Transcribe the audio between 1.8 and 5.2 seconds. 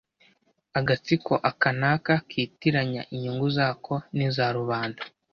aka kitiranya inyungu zako n' iza rubanda,